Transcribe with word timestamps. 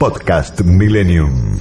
Podcast 0.00 0.64
Millennium. 0.64 1.60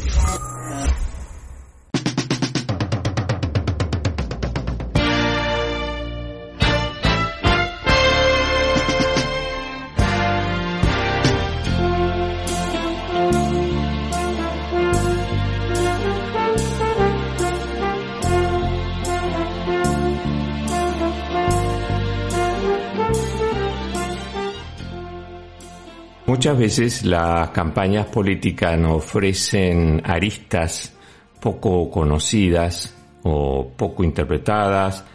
Muchas 26.49 26.61
veces 26.61 27.05
las 27.05 27.51
campañas 27.51 28.07
políticas 28.07 28.75
nos 28.75 28.93
ofrecen 28.93 30.01
aristas 30.03 30.97
poco 31.39 31.91
conocidas 31.91 32.91
o 33.21 33.71
poco 33.77 34.03
interpretadas 34.03 35.05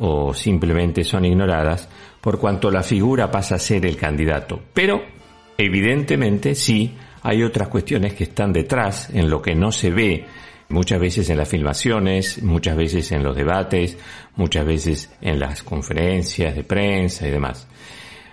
o 0.00 0.34
simplemente 0.34 1.02
son 1.02 1.24
ignoradas 1.24 1.88
por 2.20 2.38
cuanto 2.38 2.70
la 2.70 2.82
figura 2.82 3.30
pasa 3.30 3.54
a 3.54 3.58
ser 3.58 3.86
el 3.86 3.96
candidato. 3.96 4.60
Pero, 4.74 5.00
evidentemente, 5.56 6.54
sí, 6.54 6.94
hay 7.22 7.42
otras 7.42 7.68
cuestiones 7.68 8.12
que 8.12 8.24
están 8.24 8.52
detrás 8.52 9.08
en 9.14 9.30
lo 9.30 9.40
que 9.40 9.54
no 9.54 9.72
se 9.72 9.88
ve 9.88 10.26
muchas 10.68 11.00
veces 11.00 11.30
en 11.30 11.38
las 11.38 11.48
filmaciones, 11.48 12.42
muchas 12.42 12.76
veces 12.76 13.10
en 13.12 13.22
los 13.22 13.34
debates, 13.34 13.96
muchas 14.36 14.66
veces 14.66 15.10
en 15.22 15.40
las 15.40 15.62
conferencias 15.62 16.54
de 16.54 16.64
prensa 16.64 17.26
y 17.26 17.30
demás. 17.30 17.66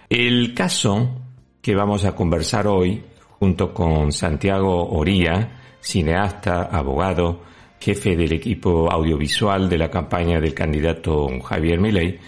El 0.10 0.54
caso 0.54 1.29
que 1.62 1.76
vamos 1.76 2.06
a 2.06 2.16
conversar 2.16 2.68
hoy 2.68 3.04
junto 3.40 3.74
con 3.74 4.12
Santiago 4.12 4.90
Oría, 4.90 5.78
cineasta, 5.82 6.64
abogado, 6.64 7.42
jefe 7.80 8.16
del 8.16 8.34
equipo 8.34 8.92
audiovisual 8.92 9.70
de 9.70 9.78
la 9.78 9.90
campaña 9.90 10.40
del 10.40 10.54
candidato 10.54 11.28
Javier 11.42 11.80
Milei, 11.80 12.20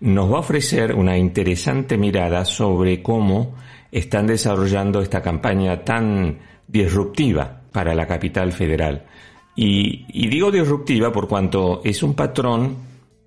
nos 0.00 0.30
va 0.30 0.36
a 0.36 0.40
ofrecer 0.40 0.94
una 0.94 1.16
interesante 1.16 1.96
mirada 1.96 2.44
sobre 2.44 3.02
cómo 3.02 3.54
están 3.90 4.26
desarrollando 4.26 5.00
esta 5.00 5.22
campaña 5.22 5.84
tan 5.84 6.38
disruptiva 6.66 7.62
para 7.72 7.94
la 7.94 8.06
capital 8.06 8.52
federal. 8.52 9.06
Y, 9.54 10.04
y 10.08 10.28
digo 10.28 10.50
disruptiva 10.50 11.12
por 11.12 11.28
cuanto 11.28 11.80
es 11.84 12.02
un 12.02 12.14
patrón 12.14 12.76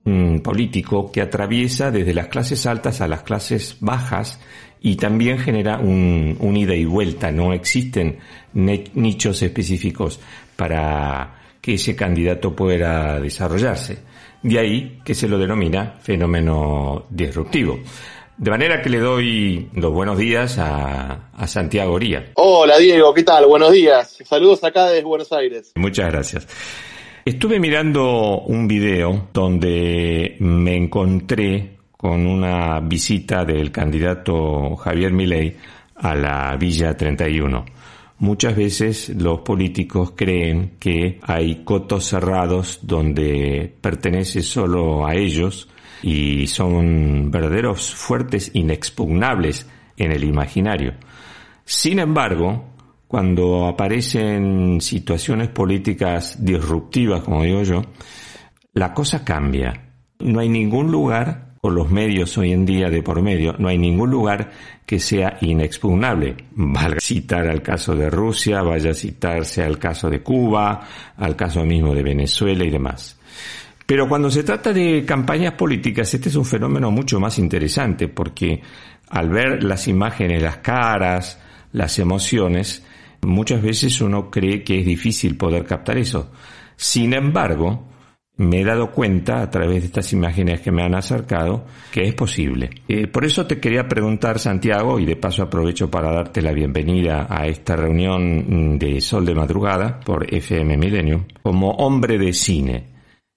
mm, 0.10 0.40
político 0.40 1.12
que 1.12 1.22
atraviesa 1.22 1.92
desde 1.92 2.14
las 2.14 2.28
clases 2.28 2.66
altas 2.66 3.02
a 3.02 3.08
las 3.08 3.24
clases 3.24 3.78
bajas 3.80 4.40
y 4.82 4.96
también 4.96 5.40
genera 5.40 5.78
un, 5.78 6.38
un 6.40 6.58
ida 6.58 6.76
y 6.76 6.86
vuelta. 6.86 7.32
No 7.32 7.54
existen 7.54 8.20
nichos 8.54 9.42
específicos 9.42 10.20
para 10.56 11.36
que 11.62 11.74
ese 11.74 11.96
candidato 11.96 12.56
pueda 12.56 13.20
desarrollarse. 13.20 14.00
De 14.42 14.58
ahí 14.58 15.00
que 15.04 15.14
se 15.14 15.28
lo 15.28 15.38
denomina 15.38 15.96
fenómeno 16.02 17.06
disruptivo. 17.10 17.80
De 18.38 18.52
manera 18.52 18.82
que 18.82 18.90
le 18.90 19.00
doy 19.00 19.68
los 19.74 19.92
buenos 19.92 20.18
días 20.18 20.58
a, 20.60 21.30
a 21.34 21.48
Santiago 21.48 21.94
Oría. 21.94 22.32
Hola 22.36 22.78
Diego, 22.78 23.14
¿qué 23.14 23.24
tal? 23.24 23.46
Buenos 23.48 23.74
días. 23.74 24.18
Saludos 24.24 24.64
acá 24.64 24.88
desde 24.88 25.04
Buenos 25.04 25.32
Aires. 25.34 25.74
Muchas 25.76 26.10
gracias. 26.10 26.48
Estuve 27.30 27.60
mirando 27.60 28.42
un 28.48 28.68
video 28.68 29.28
donde 29.32 30.36
me 30.40 30.76
encontré 30.76 31.78
con 31.96 32.26
una 32.26 32.80
visita 32.80 33.46
del 33.46 33.72
candidato 33.72 34.76
Javier 34.76 35.14
Milei 35.14 35.56
a 35.98 36.16
la 36.16 36.58
Villa 36.58 36.98
31. 36.98 37.66
Muchas 38.18 38.56
veces 38.56 39.10
los 39.10 39.42
políticos 39.42 40.14
creen 40.16 40.72
que 40.80 41.20
hay 41.22 41.64
cotos 41.64 42.06
cerrados 42.06 42.80
donde 42.82 43.76
pertenece 43.80 44.42
solo 44.42 45.06
a 45.06 45.14
ellos 45.14 45.70
y 46.02 46.48
son 46.48 47.30
verdaderos 47.30 47.94
fuertes 47.94 48.50
inexpugnables 48.56 49.70
en 49.98 50.14
el 50.14 50.24
imaginario. 50.24 50.96
Sin 51.64 52.00
embargo, 52.00 52.79
cuando 53.10 53.66
aparecen 53.66 54.80
situaciones 54.80 55.48
políticas 55.48 56.46
disruptivas, 56.46 57.24
como 57.24 57.42
digo 57.42 57.64
yo, 57.64 57.82
la 58.74 58.94
cosa 58.94 59.26
cambia. 59.26 59.74
No 60.20 60.40
hay 60.40 60.48
ningún 60.48 60.92
lugar 60.92 61.56
o 61.62 61.72
los 61.72 61.90
medios 61.90 62.38
hoy 62.38 62.52
en 62.52 62.68
día 62.68 62.88
de 62.92 63.02
por 63.02 63.24
medio, 63.24 63.56
no 63.58 63.68
hay 63.68 63.80
ningún 63.80 64.12
lugar 64.12 64.52
que 64.86 65.00
sea 65.00 65.40
inexpugnable. 65.42 66.38
Valga 66.52 67.00
citar 67.00 67.48
al 67.48 67.64
caso 67.64 67.96
de 67.96 68.12
Rusia, 68.12 68.62
vaya 68.62 68.92
a 68.92 68.94
citarse 68.94 69.64
al 69.64 69.80
caso 69.80 70.08
de 70.08 70.22
Cuba, 70.22 70.80
al 71.18 71.36
caso 71.36 71.66
mismo 71.66 71.96
de 71.96 72.04
Venezuela 72.04 72.64
y 72.64 72.70
demás. 72.70 73.20
Pero 73.88 74.08
cuando 74.08 74.30
se 74.30 74.44
trata 74.44 74.72
de 74.72 75.04
campañas 75.04 75.54
políticas, 75.54 76.14
este 76.14 76.30
es 76.30 76.36
un 76.36 76.46
fenómeno 76.46 76.92
mucho 76.92 77.20
más 77.20 77.40
interesante 77.40 78.08
porque 78.08 78.62
al 79.10 79.30
ver 79.30 79.64
las 79.64 79.88
imágenes, 79.88 80.44
las 80.44 80.58
caras, 80.58 81.42
las 81.72 81.98
emociones, 81.98 82.84
muchas 83.22 83.62
veces 83.62 84.00
uno 84.02 84.30
cree 84.30 84.64
que 84.64 84.80
es 84.80 84.86
difícil 84.86 85.38
poder 85.38 85.66
captar 85.66 85.98
eso. 85.98 86.32
Sin 86.76 87.14
embargo, 87.14 87.90
me 88.40 88.62
he 88.62 88.64
dado 88.64 88.92
cuenta 88.92 89.42
a 89.42 89.50
través 89.50 89.82
de 89.82 89.88
estas 89.88 90.14
imágenes 90.14 90.62
que 90.62 90.72
me 90.72 90.82
han 90.82 90.96
acercado 90.96 91.66
que 91.92 92.04
es 92.04 92.14
posible. 92.14 92.70
Eh, 92.88 93.08
por 93.08 93.26
eso 93.26 93.46
te 93.46 93.60
quería 93.60 93.88
preguntar, 93.88 94.40
Santiago, 94.40 94.98
y 94.98 95.06
de 95.06 95.18
paso 95.18 95.44
aprovecho 95.44 95.92
para 95.92 96.14
darte 96.14 96.42
la 96.42 96.54
bienvenida 96.54 97.28
a 97.30 97.48
esta 97.48 97.76
reunión 97.76 98.80
de 98.80 99.02
Sol 99.02 99.26
de 99.26 99.36
Madrugada 99.36 100.00
por 100.00 100.34
FM 100.34 100.78
Milenio, 100.78 101.26
como 101.44 101.72
hombre 101.72 102.18
de 102.18 102.32
cine. 102.32 102.86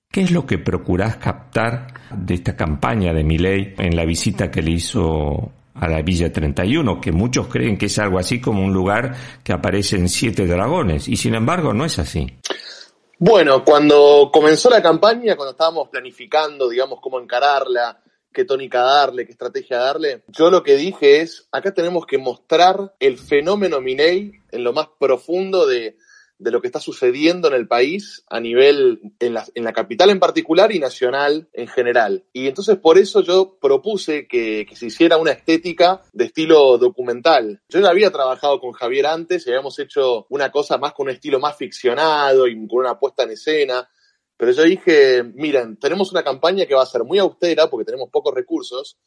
¿Qué 0.08 0.20
es 0.20 0.30
lo 0.30 0.46
que 0.46 0.58
procurás 0.58 1.16
captar 1.16 1.88
de 2.16 2.34
esta 2.34 2.54
campaña 2.54 3.12
de 3.12 3.24
Miley 3.24 3.74
en 3.78 3.96
la 3.96 4.04
visita 4.04 4.50
que 4.50 4.62
le 4.62 4.72
hizo 4.72 5.50
a 5.74 5.88
la 5.88 6.02
Villa 6.02 6.32
31, 6.32 7.00
que 7.00 7.12
muchos 7.12 7.48
creen 7.48 7.78
que 7.78 7.86
es 7.86 7.98
algo 7.98 8.18
así 8.18 8.40
como 8.40 8.64
un 8.64 8.72
lugar 8.72 9.14
que 9.42 9.52
aparecen 9.52 10.08
siete 10.08 10.46
dragones, 10.46 11.08
y 11.08 11.16
sin 11.16 11.34
embargo 11.34 11.72
no 11.72 11.84
es 11.84 11.98
así. 11.98 12.26
Bueno, 13.18 13.64
cuando 13.64 14.30
comenzó 14.32 14.68
la 14.68 14.82
campaña, 14.82 15.36
cuando 15.36 15.52
estábamos 15.52 15.88
planificando, 15.88 16.68
digamos, 16.68 17.00
cómo 17.00 17.20
encararla, 17.20 18.00
qué 18.32 18.44
tónica 18.44 18.82
darle, 18.82 19.26
qué 19.26 19.32
estrategia 19.32 19.78
darle, 19.78 20.24
yo 20.28 20.50
lo 20.50 20.62
que 20.62 20.76
dije 20.76 21.20
es, 21.20 21.46
acá 21.52 21.72
tenemos 21.72 22.06
que 22.06 22.18
mostrar 22.18 22.94
el 22.98 23.18
fenómeno 23.18 23.80
Minei 23.80 24.32
en 24.50 24.64
lo 24.64 24.72
más 24.72 24.88
profundo 24.98 25.66
de, 25.66 25.96
de 26.42 26.50
lo 26.50 26.60
que 26.60 26.66
está 26.66 26.80
sucediendo 26.80 27.48
en 27.48 27.54
el 27.54 27.68
país 27.68 28.24
a 28.28 28.40
nivel, 28.40 29.00
en 29.20 29.34
la, 29.34 29.46
en 29.54 29.64
la, 29.64 29.72
capital 29.72 30.10
en 30.10 30.18
particular 30.18 30.72
y 30.72 30.80
nacional 30.80 31.48
en 31.52 31.68
general. 31.68 32.24
Y 32.32 32.48
entonces 32.48 32.76
por 32.78 32.98
eso 32.98 33.20
yo 33.22 33.58
propuse 33.60 34.26
que, 34.26 34.66
que, 34.68 34.74
se 34.74 34.86
hiciera 34.86 35.18
una 35.18 35.30
estética 35.30 36.02
de 36.12 36.24
estilo 36.24 36.78
documental. 36.78 37.62
Yo 37.68 37.80
ya 37.80 37.88
había 37.88 38.10
trabajado 38.10 38.60
con 38.60 38.72
Javier 38.72 39.06
antes 39.06 39.46
y 39.46 39.50
habíamos 39.50 39.78
hecho 39.78 40.26
una 40.30 40.50
cosa 40.50 40.78
más 40.78 40.92
con 40.92 41.06
un 41.06 41.14
estilo 41.14 41.38
más 41.38 41.56
ficcionado 41.56 42.48
y 42.48 42.54
con 42.66 42.80
una 42.80 42.98
puesta 42.98 43.22
en 43.22 43.30
escena. 43.30 43.88
Pero 44.36 44.50
yo 44.50 44.64
dije, 44.64 45.22
miren, 45.22 45.76
tenemos 45.78 46.10
una 46.10 46.24
campaña 46.24 46.66
que 46.66 46.74
va 46.74 46.82
a 46.82 46.86
ser 46.86 47.04
muy 47.04 47.20
austera 47.20 47.70
porque 47.70 47.84
tenemos 47.84 48.10
pocos 48.10 48.34
recursos, 48.34 48.98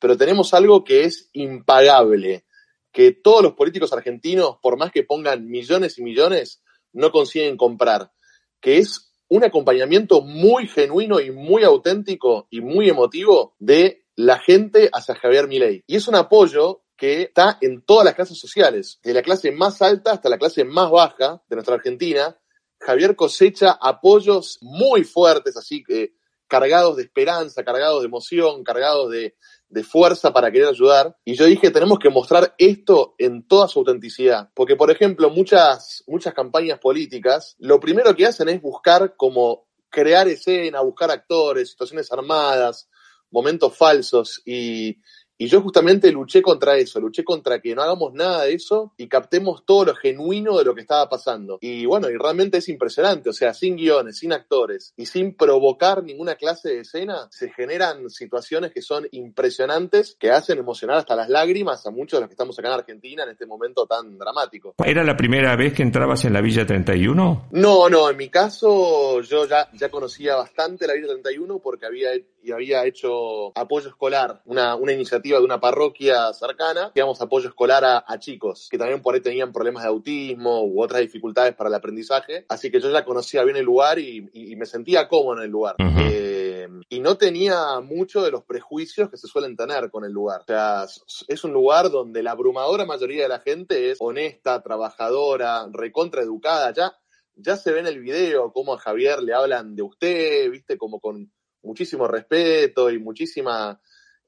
pero 0.00 0.16
tenemos 0.16 0.52
algo 0.54 0.82
que 0.82 1.04
es 1.04 1.30
impagable, 1.34 2.44
que 2.90 3.12
todos 3.12 3.42
los 3.44 3.52
políticos 3.52 3.92
argentinos, 3.92 4.56
por 4.60 4.76
más 4.76 4.90
que 4.90 5.04
pongan 5.04 5.46
millones 5.46 5.98
y 5.98 6.02
millones, 6.02 6.64
no 6.92 7.10
consiguen 7.10 7.56
comprar, 7.56 8.12
que 8.60 8.78
es 8.78 9.12
un 9.28 9.44
acompañamiento 9.44 10.22
muy 10.22 10.66
genuino 10.66 11.20
y 11.20 11.30
muy 11.30 11.62
auténtico 11.62 12.48
y 12.50 12.60
muy 12.60 12.88
emotivo 12.88 13.54
de 13.58 14.04
la 14.16 14.38
gente 14.38 14.90
hacia 14.92 15.14
Javier 15.14 15.48
Milei. 15.48 15.84
Y 15.86 15.96
es 15.96 16.08
un 16.08 16.16
apoyo 16.16 16.82
que 16.96 17.22
está 17.22 17.56
en 17.60 17.82
todas 17.82 18.04
las 18.04 18.14
clases 18.14 18.38
sociales, 18.38 18.98
de 19.02 19.14
la 19.14 19.22
clase 19.22 19.52
más 19.52 19.80
alta 19.80 20.12
hasta 20.12 20.28
la 20.28 20.36
clase 20.36 20.64
más 20.64 20.90
baja 20.90 21.42
de 21.48 21.56
nuestra 21.56 21.76
Argentina. 21.76 22.36
Javier 22.78 23.16
cosecha 23.16 23.78
apoyos 23.80 24.58
muy 24.60 25.04
fuertes, 25.04 25.56
así 25.56 25.82
que, 25.82 26.14
cargados 26.46 26.96
de 26.96 27.04
esperanza, 27.04 27.64
cargados 27.64 28.02
de 28.02 28.08
emoción, 28.08 28.64
cargados 28.64 29.10
de, 29.10 29.36
de 29.70 29.84
fuerza 29.84 30.32
para 30.32 30.50
querer 30.50 30.68
ayudar. 30.68 31.16
Y 31.24 31.34
yo 31.34 31.46
dije, 31.46 31.70
tenemos 31.70 31.98
que 31.98 32.10
mostrar 32.10 32.54
esto 32.58 33.14
en 33.18 33.46
toda 33.46 33.68
su 33.68 33.78
autenticidad. 33.78 34.50
Porque, 34.54 34.76
por 34.76 34.90
ejemplo, 34.90 35.30
muchas, 35.30 36.04
muchas 36.06 36.34
campañas 36.34 36.78
políticas, 36.78 37.56
lo 37.58 37.80
primero 37.80 38.14
que 38.14 38.26
hacen 38.26 38.48
es 38.48 38.60
buscar 38.60 39.14
como 39.16 39.66
crear 39.88 40.28
escena, 40.28 40.80
buscar 40.80 41.10
actores, 41.10 41.70
situaciones 41.70 42.12
armadas, 42.12 42.88
momentos 43.30 43.76
falsos. 43.76 44.42
Y, 44.44 44.98
y 45.40 45.46
yo 45.46 45.62
justamente 45.62 46.12
luché 46.12 46.42
contra 46.42 46.76
eso, 46.76 47.00
luché 47.00 47.24
contra 47.24 47.60
que 47.60 47.74
no 47.74 47.80
hagamos 47.80 48.12
nada 48.12 48.44
de 48.44 48.52
eso 48.52 48.92
y 48.98 49.08
captemos 49.08 49.64
todo 49.64 49.86
lo 49.86 49.94
genuino 49.94 50.58
de 50.58 50.64
lo 50.64 50.74
que 50.74 50.82
estaba 50.82 51.08
pasando. 51.08 51.56
Y 51.62 51.86
bueno, 51.86 52.10
y 52.10 52.16
realmente 52.18 52.58
es 52.58 52.68
impresionante, 52.68 53.30
o 53.30 53.32
sea, 53.32 53.54
sin 53.54 53.76
guiones, 53.76 54.18
sin 54.18 54.34
actores 54.34 54.92
y 54.98 55.06
sin 55.06 55.34
provocar 55.34 56.04
ninguna 56.04 56.34
clase 56.34 56.68
de 56.68 56.80
escena, 56.80 57.26
se 57.30 57.50
generan 57.52 58.10
situaciones 58.10 58.70
que 58.70 58.82
son 58.82 59.08
impresionantes, 59.12 60.14
que 60.20 60.30
hacen 60.30 60.58
emocionar 60.58 60.98
hasta 60.98 61.16
las 61.16 61.30
lágrimas 61.30 61.86
a 61.86 61.90
muchos 61.90 62.18
de 62.18 62.20
los 62.20 62.28
que 62.28 62.34
estamos 62.34 62.58
acá 62.58 62.68
en 62.68 62.74
Argentina 62.74 63.22
en 63.22 63.30
este 63.30 63.46
momento 63.46 63.86
tan 63.86 64.18
dramático. 64.18 64.74
¿Era 64.84 65.02
la 65.04 65.16
primera 65.16 65.56
vez 65.56 65.72
que 65.72 65.82
entrabas 65.82 66.22
en 66.26 66.34
la 66.34 66.42
Villa 66.42 66.66
31? 66.66 67.48
No, 67.50 67.88
no, 67.88 68.10
en 68.10 68.16
mi 68.18 68.28
caso 68.28 69.22
yo 69.22 69.46
ya, 69.46 69.70
ya 69.72 69.88
conocía 69.88 70.36
bastante 70.36 70.86
la 70.86 70.92
Villa 70.92 71.08
31 71.08 71.60
porque 71.60 71.86
había, 71.86 72.10
había 72.52 72.84
hecho 72.84 73.58
apoyo 73.58 73.88
escolar, 73.88 74.42
una, 74.44 74.74
una 74.74 74.92
iniciativa 74.92 75.29
de 75.38 75.44
una 75.44 75.60
parroquia 75.60 76.32
cercana, 76.32 76.92
digamos, 76.94 77.20
apoyo 77.20 77.48
escolar 77.48 77.84
a, 77.84 78.18
chicos 78.18 78.68
que 78.70 78.78
también 78.78 79.00
por 79.02 79.14
ahí 79.14 79.20
tenían 79.20 79.52
problemas 79.52 79.82
de 79.82 79.88
autismo 79.88 80.64
u 80.64 80.82
otras 80.82 81.00
dificultades 81.00 81.54
para 81.54 81.68
el 81.68 81.74
aprendizaje. 81.74 82.44
Así 82.48 82.70
que 82.70 82.80
yo 82.80 82.90
ya 82.90 83.04
conocía 83.04 83.44
bien 83.44 83.56
el 83.56 83.64
lugar 83.64 83.98
y, 83.98 84.28
me 84.56 84.66
sentía 84.66 85.08
cómodo 85.08 85.38
en 85.38 85.44
el 85.44 85.50
lugar. 85.50 85.76
Eh, 85.78 86.68
y 86.88 87.00
no 87.00 87.16
tenía 87.16 87.80
mucho 87.80 88.22
de 88.22 88.30
los 88.30 88.44
prejuicios 88.44 89.08
que 89.08 89.16
se 89.16 89.26
suelen 89.26 89.56
tener 89.56 89.90
con 89.90 90.04
el 90.04 90.12
lugar. 90.12 90.40
O 90.42 90.44
sea, 90.44 90.86
es 91.28 91.44
un 91.44 91.52
lugar 91.52 91.90
donde 91.90 92.22
la 92.22 92.32
abrumadora 92.32 92.84
mayoría 92.84 93.22
de 93.22 93.28
la 93.28 93.40
gente 93.40 93.90
es 93.90 93.98
honesta, 94.00 94.62
trabajadora, 94.62 95.66
recontraeducada. 95.72 96.72
Ya, 96.72 96.92
ya 97.36 97.56
se 97.56 97.72
ve 97.72 97.80
en 97.80 97.86
el 97.86 98.00
video 98.00 98.52
cómo 98.52 98.74
a 98.74 98.78
Javier 98.78 99.22
le 99.22 99.34
hablan 99.34 99.76
de 99.76 99.82
usted, 99.82 100.50
viste, 100.50 100.76
como 100.76 101.00
con 101.00 101.32
muchísimo 101.62 102.06
respeto 102.06 102.90
y 102.90 102.98
muchísima 102.98 103.80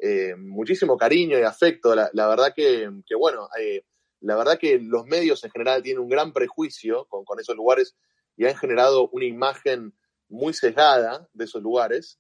eh, 0.05 0.35
muchísimo 0.37 0.97
cariño 0.97 1.39
y 1.39 1.43
afecto. 1.43 1.95
La, 1.95 2.27
verdad 2.27 2.53
que, 2.57 2.91
bueno, 3.17 3.49
eh, 3.61 3.85
la 4.21 4.35
verdad 4.35 4.59
que 4.59 4.81
los 4.81 5.07
medios 5.07 5.45
en 5.45 5.53
general 5.53 5.81
tienen 5.81 6.03
un 6.03 6.09
gran 6.09 6.33
prejuicio 6.33 7.07
con, 7.09 7.25
con 7.25 7.39
esos 7.39 7.55
lugares 7.55 7.95
y 8.37 8.47
han 8.47 8.57
generado 8.57 9.09
una 9.13 9.27
imagen 9.27 9.95
muy 10.29 10.55
sesgada 10.55 11.29
de 11.33 11.45
esos 11.45 11.63
lugares. 11.63 12.19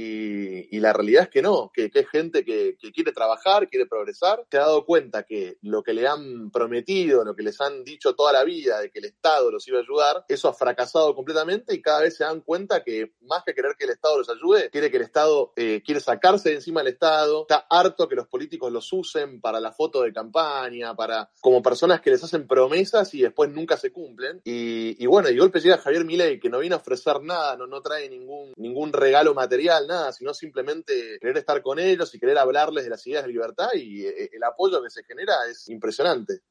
Y, 0.00 0.78
la 0.78 0.92
realidad 0.92 1.24
es 1.24 1.28
que 1.28 1.42
no, 1.42 1.72
que, 1.74 1.90
que 1.90 2.00
hay 2.00 2.04
gente 2.04 2.44
que, 2.44 2.76
quiere 2.94 3.10
trabajar, 3.10 3.68
quiere 3.68 3.86
progresar, 3.86 4.44
se 4.48 4.56
ha 4.56 4.60
dado 4.60 4.84
cuenta 4.84 5.24
que 5.24 5.58
lo 5.62 5.82
que 5.82 5.92
le 5.92 6.06
han 6.06 6.52
prometido, 6.52 7.24
lo 7.24 7.34
que 7.34 7.42
les 7.42 7.60
han 7.60 7.82
dicho 7.82 8.14
toda 8.14 8.32
la 8.32 8.44
vida 8.44 8.80
de 8.80 8.90
que 8.90 9.00
el 9.00 9.06
Estado 9.06 9.50
los 9.50 9.66
iba 9.66 9.78
a 9.78 9.82
ayudar, 9.82 10.24
eso 10.28 10.48
ha 10.48 10.54
fracasado 10.54 11.16
completamente 11.16 11.74
y 11.74 11.82
cada 11.82 12.02
vez 12.02 12.16
se 12.16 12.22
dan 12.22 12.42
cuenta 12.42 12.84
que 12.84 13.14
más 13.22 13.42
que 13.44 13.54
querer 13.54 13.74
que 13.76 13.86
el 13.86 13.90
Estado 13.90 14.18
los 14.18 14.30
ayude, 14.30 14.70
quiere 14.70 14.88
que 14.88 14.98
el 14.98 15.02
Estado, 15.02 15.52
eh, 15.56 15.82
quiere 15.84 16.00
sacarse 16.00 16.50
de 16.50 16.54
encima 16.56 16.80
del 16.80 16.92
Estado, 16.92 17.42
está 17.42 17.66
harto 17.68 18.08
que 18.08 18.14
los 18.14 18.28
políticos 18.28 18.70
los 18.72 18.92
usen 18.92 19.40
para 19.40 19.58
la 19.58 19.72
foto 19.72 20.02
de 20.02 20.12
campaña, 20.12 20.94
para 20.94 21.28
como 21.40 21.60
personas 21.60 22.00
que 22.00 22.10
les 22.10 22.22
hacen 22.22 22.46
promesas 22.46 23.12
y 23.14 23.22
después 23.22 23.50
nunca 23.50 23.76
se 23.76 23.90
cumplen. 23.90 24.40
Y, 24.44 25.04
bueno, 25.06 25.28
y 25.28 25.36
golpe 25.36 25.60
llega 25.60 25.78
Javier 25.78 26.04
Milei 26.04 26.38
que 26.38 26.50
no 26.50 26.60
viene 26.60 26.76
a 26.76 26.78
ofrecer 26.78 27.20
nada, 27.22 27.56
no, 27.56 27.66
no 27.66 27.82
trae 27.82 28.08
ningún, 28.08 28.52
ningún 28.56 28.92
regalo 28.92 29.34
material, 29.34 29.87
nada, 29.88 30.12
sino 30.12 30.32
simplemente 30.32 31.18
querer 31.20 31.38
estar 31.38 31.60
con 31.62 31.80
ellos 31.80 32.14
y 32.14 32.20
querer 32.20 32.38
hablarles 32.38 32.84
de 32.84 32.90
las 32.90 33.04
ideas 33.06 33.24
de 33.24 33.32
libertad 33.32 33.70
y 33.74 34.06
eh, 34.06 34.30
el 34.32 34.44
apoyo 34.44 34.80
que 34.82 34.90
se 34.90 35.02
genera 35.02 35.34
es 35.50 35.68
impresionante. 35.68 36.42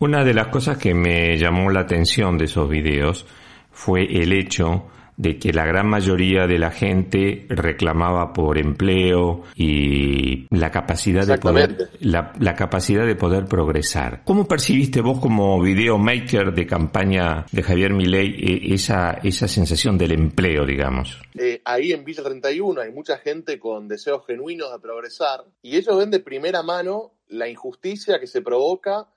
Una 0.00 0.24
de 0.24 0.34
las 0.34 0.48
cosas 0.48 0.78
que 0.78 0.94
me 0.94 1.36
llamó 1.36 1.70
la 1.70 1.80
atención 1.80 2.38
de 2.38 2.46
esos 2.46 2.68
videos 2.68 3.26
fue 3.70 4.04
el 4.04 4.32
hecho 4.32 4.90
de 5.18 5.36
que 5.36 5.52
la 5.52 5.66
gran 5.66 5.88
mayoría 5.88 6.46
de 6.46 6.60
la 6.60 6.70
gente 6.70 7.44
reclamaba 7.48 8.32
por 8.32 8.56
empleo 8.56 9.42
y 9.56 10.46
la 10.56 10.70
capacidad 10.70 11.26
de 11.26 11.38
poder 11.38 11.90
la, 12.00 12.32
la, 12.38 12.54
capacidad 12.54 13.04
de 13.04 13.16
poder 13.16 13.46
progresar. 13.46 14.22
¿Cómo 14.24 14.46
percibiste 14.46 15.00
vos 15.00 15.18
como 15.18 15.60
videomaker 15.60 16.54
de 16.54 16.66
campaña 16.66 17.44
de 17.50 17.62
Javier 17.64 17.92
Milei 17.92 18.28
eh, 18.28 18.74
esa 18.74 19.18
esa 19.24 19.48
sensación 19.48 19.98
del 19.98 20.12
empleo, 20.12 20.64
digamos? 20.64 21.20
Eh, 21.34 21.60
ahí 21.64 21.90
en 21.92 22.04
Villa 22.04 22.22
31 22.22 22.80
hay 22.80 22.92
mucha 22.92 23.18
gente 23.18 23.58
con 23.58 23.88
deseos 23.88 24.24
genuinos 24.24 24.70
de 24.70 24.78
progresar 24.78 25.44
y 25.62 25.76
ellos 25.76 25.98
ven 25.98 26.12
de 26.12 26.20
primera 26.20 26.62
mano 26.62 27.14
la 27.26 27.48
injusticia 27.48 28.20
que 28.20 28.28
se 28.28 28.40
provoca 28.40 29.08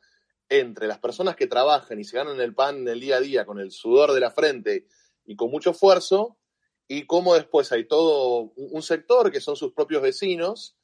entre 0.49 0.87
las 0.87 0.97
personas 0.97 1.35
que 1.35 1.45
trabajan 1.45 1.99
y 1.99 2.03
se 2.03 2.17
ganan 2.17 2.41
el 2.41 2.55
pan 2.55 2.77
en 2.77 2.87
el 2.87 2.99
día 2.99 3.17
a 3.17 3.21
día 3.21 3.45
con 3.45 3.59
el 3.59 3.71
sudor 3.71 4.13
de 4.13 4.19
la 4.19 4.31
frente 4.31 4.87
y 5.25 5.35
con 5.35 5.51
mucho 5.51 5.71
esfuerzo, 5.71 6.37
y 6.87 7.05
cómo 7.05 7.35
después 7.35 7.71
hay 7.71 7.87
todo 7.87 8.51
un 8.55 8.81
sector 8.81 9.31
que 9.31 9.39
son 9.39 9.55
sus 9.55 9.73
propios 9.73 10.01
vecinos, 10.01 10.75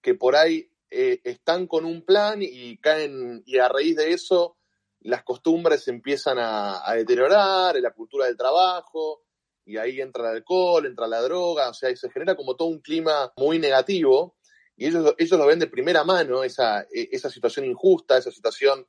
que 0.00 0.14
por 0.14 0.36
ahí 0.36 0.70
eh, 0.90 1.20
están 1.24 1.66
con 1.66 1.84
un 1.84 2.04
plan 2.04 2.38
y 2.40 2.78
caen, 2.78 3.42
y 3.44 3.58
a 3.58 3.68
raíz 3.68 3.96
de 3.96 4.12
eso 4.12 4.56
las 5.00 5.22
costumbres 5.22 5.86
empiezan 5.88 6.38
a, 6.38 6.82
deteriorar, 6.94 7.76
la 7.76 7.92
cultura 7.92 8.26
del 8.26 8.36
trabajo, 8.36 9.22
y 9.64 9.76
ahí 9.76 10.00
entra 10.00 10.30
el 10.30 10.36
alcohol, 10.36 10.86
entra 10.86 11.06
la 11.06 11.20
droga, 11.20 11.70
o 11.70 11.74
sea, 11.74 11.90
y 11.90 11.96
se 11.96 12.10
genera 12.10 12.36
como 12.36 12.56
todo 12.56 12.68
un 12.68 12.80
clima 12.80 13.32
muy 13.36 13.58
negativo, 13.58 14.36
y 14.76 14.86
ellos, 14.86 15.14
ellos 15.18 15.38
lo 15.38 15.46
ven 15.46 15.58
de 15.58 15.68
primera 15.68 16.04
mano, 16.04 16.44
esa, 16.44 16.82
e, 16.82 17.08
esa 17.12 17.30
situación 17.30 17.66
injusta, 17.66 18.18
esa 18.18 18.30
situación 18.30 18.86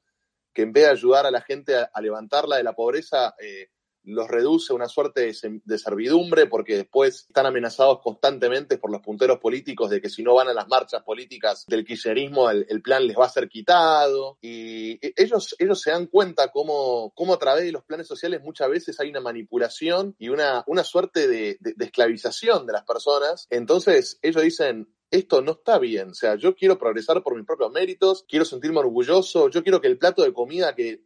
que 0.54 0.64
en 0.64 0.74
vez 0.74 0.86
de 0.86 0.92
ayudar 0.92 1.26
a 1.26 1.32
la 1.32 1.42
gente 1.42 1.76
a, 1.76 2.02
levantarla 2.02 2.58
de 2.58 2.64
la 2.64 2.74
pobreza, 2.74 3.36
eh, 3.40 3.70
los 4.08 4.28
reduce 4.28 4.72
a 4.72 4.76
una 4.76 4.88
suerte 4.88 5.32
de, 5.32 5.78
servidumbre 5.78 6.48
porque 6.48 6.78
después 6.78 7.26
están 7.28 7.46
amenazados 7.46 8.00
constantemente 8.02 8.78
por 8.78 8.92
los 8.92 9.02
punteros 9.02 9.40
políticos 9.40 9.90
de 9.90 10.02
que 10.02 10.10
si 10.10 10.24
no 10.24 10.34
van 10.34 10.48
a 10.48 10.54
las 10.54 10.68
marchas 10.68 11.04
políticas 11.04 11.66
del 11.68 11.86
kirchnerismo 11.86 12.50
el, 12.50 12.82
plan 12.82 13.06
les 13.06 13.18
va 13.18 13.26
a 13.26 13.30
ser 13.30 13.50
quitado 13.50 14.38
y 14.42 15.00
ellos, 15.22 15.56
ellos 15.60 15.82
se 15.82 15.92
dan 15.92 16.08
cuenta 16.08 16.52
cómo, 16.52 17.12
cómo, 17.16 17.34
a 17.34 17.40
través 17.40 17.66
de 17.66 17.72
los 17.72 17.84
planes 17.84 18.08
sociales 18.08 18.42
muchas 18.42 18.70
veces 18.70 19.00
hay 19.00 19.10
una 19.10 19.20
manipulación 19.20 20.16
y 20.18 20.30
una, 20.30 20.64
una 20.68 20.84
suerte 20.84 21.28
de, 21.28 21.58
de 21.60 21.86
esclavización 21.86 22.66
de 22.66 22.74
las 22.74 22.84
personas. 22.84 23.48
Entonces 23.50 24.20
ellos 24.22 24.44
dicen, 24.44 24.88
esto 25.12 25.42
no 25.42 25.54
está 25.54 25.80
bien. 25.80 26.12
O 26.12 26.14
sea, 26.14 26.36
yo 26.36 26.56
quiero 26.56 26.78
progresar 26.78 27.24
por 27.24 27.36
mis 27.36 27.46
propios 27.46 27.72
méritos, 27.72 28.26
quiero 28.28 28.46
sentirme 28.46 28.80
orgulloso, 28.80 29.50
yo 29.50 29.64
quiero 29.64 29.82
que 29.82 29.88
el 29.88 29.98
plato 29.98 30.24
de 30.24 30.34
comida 30.34 30.76
que 30.76 31.04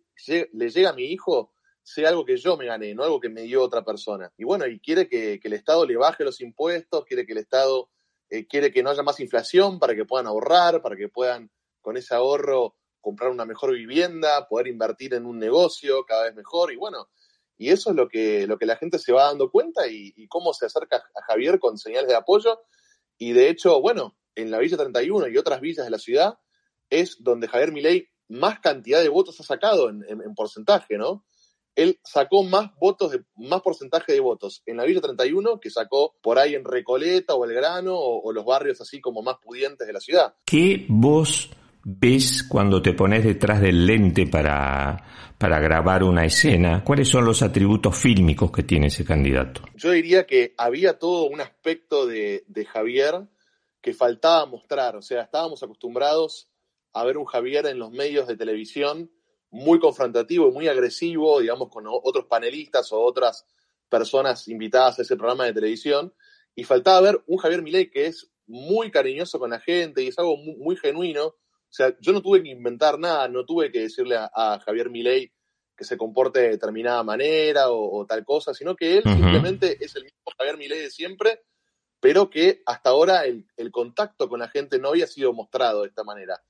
le 0.53 0.69
llega 0.69 0.89
a 0.89 0.93
mi 0.93 1.05
hijo 1.05 1.53
sea 1.83 2.09
algo 2.09 2.25
que 2.25 2.37
yo 2.37 2.57
me 2.57 2.65
gané, 2.65 2.93
no 2.93 3.03
algo 3.03 3.19
que 3.19 3.29
me 3.29 3.41
dio 3.41 3.63
otra 3.63 3.83
persona. 3.83 4.31
Y 4.37 4.43
bueno, 4.43 4.67
y 4.67 4.79
quiere 4.79 5.07
que, 5.07 5.39
el 5.41 5.53
Estado 5.53 5.85
le 5.85 5.97
baje 5.97 6.23
los 6.23 6.41
impuestos, 6.41 7.05
quiere 7.05 7.25
que 7.25 7.33
el 7.33 7.39
Estado, 7.39 7.89
eh, 8.29 8.47
quiere 8.47 8.71
que 8.71 8.83
no 8.83 8.91
haya 8.91 9.03
más 9.03 9.19
inflación 9.19 9.79
para 9.79 9.95
que 9.95 10.05
puedan 10.05 10.27
ahorrar, 10.27 10.81
para 10.81 10.95
que 10.95 11.09
puedan 11.09 11.51
con 11.81 11.97
ese 11.97 12.13
ahorro 12.13 12.75
comprar 12.99 13.31
una 13.31 13.45
mejor 13.45 13.73
vivienda, 13.73 14.47
poder 14.47 14.67
invertir 14.67 15.15
en 15.15 15.25
un 15.25 15.39
negocio 15.39 16.05
cada 16.05 16.25
vez 16.25 16.35
mejor. 16.35 16.71
Y 16.71 16.75
bueno, 16.75 17.09
y 17.57 17.69
eso 17.69 17.89
es 17.89 17.95
lo 17.95 18.07
que, 18.07 18.45
lo 18.45 18.57
que 18.57 18.67
la 18.67 18.77
gente 18.77 18.99
se 18.99 19.11
va 19.11 19.25
dando 19.25 19.49
cuenta 19.49 19.87
y, 19.87 20.27
cómo 20.27 20.53
se 20.53 20.67
acerca 20.67 20.97
a 20.97 21.23
Javier 21.23 21.59
con 21.59 21.77
señales 21.77 22.07
de 22.07 22.15
apoyo. 22.15 22.61
Y 23.17 23.33
de 23.33 23.49
hecho, 23.49 23.81
bueno, 23.81 24.17
en 24.35 24.51
la 24.51 24.59
Villa 24.59 24.77
31 24.77 25.27
y 25.29 25.37
otras 25.37 25.61
villas 25.61 25.85
de 25.85 25.91
la 25.91 25.99
ciudad 25.99 26.39
es 26.89 27.17
donde 27.19 27.47
Javier 27.47 27.71
Milei 27.71 28.07
más 28.27 28.59
cantidad 28.59 29.01
de 29.01 29.09
votos 29.09 29.39
ha 29.41 29.43
sacado 29.43 29.89
en 29.89 30.35
porcentaje, 30.35 30.97
¿no? 30.97 31.25
Él 31.75 31.99
sacó 32.03 32.43
más 32.43 32.71
votos, 32.79 33.11
de, 33.11 33.23
más 33.35 33.61
porcentaje 33.61 34.13
de 34.13 34.19
votos 34.19 34.61
en 34.65 34.77
la 34.77 34.85
Villa 34.85 35.01
31 35.01 35.59
que 35.59 35.69
sacó 35.69 36.15
por 36.21 36.39
ahí 36.39 36.55
en 36.55 36.65
Recoleta 36.65 37.35
o 37.35 37.41
Belgrano 37.41 37.95
o, 37.95 38.21
o 38.21 38.33
los 38.33 38.45
barrios 38.45 38.81
así 38.81 38.99
como 38.99 39.21
más 39.21 39.37
pudientes 39.41 39.87
de 39.87 39.93
la 39.93 39.99
ciudad. 39.99 40.35
¿Qué 40.45 40.85
vos 40.89 41.49
ves 41.83 42.43
cuando 42.43 42.81
te 42.81 42.93
pones 42.93 43.23
detrás 43.23 43.61
del 43.61 43.85
lente 43.85 44.27
para, 44.27 45.33
para 45.37 45.59
grabar 45.59 46.03
una 46.03 46.25
escena? 46.25 46.83
¿Cuáles 46.83 47.07
son 47.07 47.25
los 47.25 47.41
atributos 47.41 47.97
fílmicos 47.97 48.51
que 48.51 48.63
tiene 48.63 48.87
ese 48.87 49.05
candidato? 49.05 49.61
Yo 49.75 49.91
diría 49.91 50.25
que 50.25 50.53
había 50.57 50.99
todo 50.99 51.25
un 51.25 51.41
aspecto 51.41 52.05
de, 52.05 52.43
de 52.47 52.65
Javier 52.65 53.27
que 53.81 53.93
faltaba 53.93 54.45
mostrar. 54.45 54.95
O 54.95 55.01
sea, 55.01 55.23
estábamos 55.23 55.63
acostumbrados 55.63 56.49
a 56.93 57.03
ver 57.03 57.17
un 57.17 57.25
Javier 57.25 57.65
en 57.65 57.79
los 57.79 57.91
medios 57.91 58.27
de 58.27 58.37
televisión 58.37 59.09
muy 59.51 59.79
confrontativo 59.79 60.47
y 60.47 60.51
muy 60.51 60.67
agresivo, 60.67 61.41
digamos, 61.41 61.69
con 61.69 61.85
otros 61.87 62.25
panelistas 62.25 62.91
o 62.93 63.01
otras 63.01 63.45
personas 63.89 64.47
invitadas 64.47 64.97
a 64.97 65.01
ese 65.01 65.17
programa 65.17 65.45
de 65.45 65.53
televisión. 65.53 66.13
Y 66.55 66.63
faltaba 66.63 67.01
ver 67.01 67.23
un 67.27 67.37
Javier 67.37 67.61
Milei 67.61 67.91
que 67.91 68.07
es 68.07 68.31
muy 68.47 68.91
cariñoso 68.91 69.39
con 69.39 69.51
la 69.51 69.59
gente 69.59 70.01
y 70.01 70.07
es 70.07 70.17
algo 70.17 70.37
muy, 70.37 70.75
genuino. 70.77 71.25
O 71.25 71.73
sea, 71.73 71.95
yo 71.99 72.11
no 72.11 72.21
tuve 72.21 72.41
que 72.41 72.49
inventar 72.49 72.97
nada, 72.97 73.27
no 73.27 73.45
tuve 73.45 73.71
que 73.71 73.81
decirle 73.81 74.17
a, 74.17 74.59
Javier 74.65 74.89
Milei 74.89 75.31
que 75.77 75.85
se 75.85 75.97
comporte 75.97 76.39
de 76.39 76.49
determinada 76.49 77.03
manera 77.03 77.71
o, 77.71 78.05
tal 78.05 78.23
cosa, 78.23 78.53
sino 78.53 78.75
que 78.75 78.97
él 78.97 79.03
simplemente 79.03 79.83
es 79.83 79.95
el 79.95 80.03
mismo 80.03 80.19
Javier 80.37 80.57
Milei 80.57 80.79
de 80.79 80.89
siempre, 80.91 81.41
pero 81.99 82.29
que 82.29 82.61
hasta 82.65 82.91
ahora 82.91 83.25
el, 83.25 83.45
contacto 83.71 84.29
con 84.29 84.39
la 84.39 84.49
gente 84.49 84.79
no 84.79 84.89
había 84.89 85.07
sido 85.07 85.33
mostrado 85.33 85.81
de 85.81 85.87
esta 85.87 86.03
manera. 86.03 86.41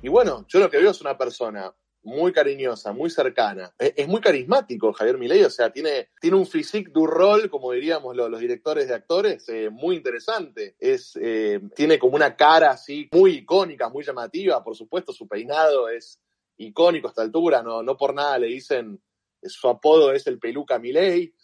Y 0.00 0.08
bueno, 0.08 0.46
yo 0.48 0.58
lo 0.58 0.70
que 0.70 0.78
veo 0.78 0.90
es 0.90 1.00
una 1.00 1.18
persona 1.18 1.72
muy 2.02 2.32
cariñosa, 2.32 2.92
muy 2.92 3.10
cercana. 3.10 3.72
Es, 3.78 4.08
muy 4.08 4.20
carismático 4.20 4.92
Javier 4.92 5.18
Milei, 5.18 5.44
o 5.44 5.50
sea, 5.50 5.70
tiene, 5.70 6.08
tiene 6.20 6.36
un 6.36 6.46
physique 6.46 6.90
du 6.90 7.06
rol, 7.06 7.48
como 7.48 7.72
diríamos 7.72 8.16
los, 8.16 8.40
directores 8.40 8.88
de 8.88 8.94
actores, 8.94 9.48
eh, 9.48 9.70
muy 9.70 9.96
interesante. 9.96 10.76
Es, 10.78 11.18
eh, 11.20 11.60
tiene 11.74 11.98
como 11.98 12.16
una 12.16 12.36
cara 12.36 12.70
así 12.70 13.08
muy 13.12 13.36
icónica, 13.38 13.88
muy 13.88 14.04
llamativa, 14.04 14.62
por 14.62 14.76
supuesto, 14.76 15.12
su 15.12 15.28
peinado 15.28 15.88
es 15.88 16.20
icónico 16.56 17.08
a 17.08 17.10
esta 17.10 17.22
altura, 17.22 17.62
no, 17.62 17.82
no 17.82 17.96
por 17.96 18.14
nada 18.14 18.38
le 18.38 18.48
dicen, 18.48 19.00
su 19.42 19.68
apodo 19.68 20.12
es 20.12 20.26
el 20.26 20.38
peluca 20.38 20.78
Milei, 20.78 21.34